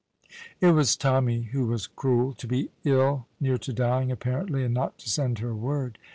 [0.59, 2.33] It was Tommy who was cruel.
[2.33, 5.99] To be ill, near to dying, apparently, and not to send her word!